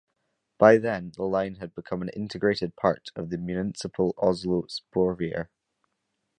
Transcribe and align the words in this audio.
By 0.57 0.79
then, 0.79 1.11
the 1.15 1.25
line 1.25 1.57
had 1.57 1.75
become 1.75 2.01
an 2.01 2.09
integrated 2.15 2.75
part 2.75 3.09
of 3.15 3.29
the 3.29 3.37
municipal 3.37 4.15
Oslo 4.17 4.63
Sporveier. 4.63 5.49